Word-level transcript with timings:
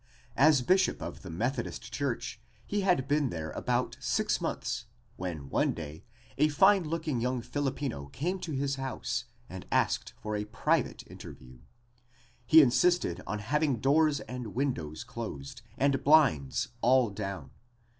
As 0.35 0.63
Bishop 0.63 0.99
of 0.99 1.21
the 1.21 1.29
Methodist 1.29 1.93
church 1.93 2.41
he 2.65 2.81
had 2.81 3.07
been 3.07 3.29
there 3.29 3.51
about 3.51 3.97
six 3.99 4.41
months 4.41 4.85
when 5.15 5.47
one 5.47 5.73
day 5.75 6.03
a 6.39 6.47
fine 6.47 6.85
looking 6.85 7.21
young 7.21 7.43
Filipino 7.43 8.07
came 8.07 8.39
to 8.39 8.51
his 8.53 8.77
home 8.77 9.03
and 9.47 9.67
asked 9.71 10.15
for 10.19 10.35
a 10.35 10.45
private 10.45 11.03
interview. 11.05 11.59
He 12.47 12.63
insisted 12.63 13.21
on 13.27 13.37
having 13.37 13.75
doors 13.79 14.21
and 14.21 14.55
windows 14.55 15.03
closed 15.03 15.61
and 15.77 16.03
blinds 16.03 16.69
all 16.81 17.11
down. 17.11 17.51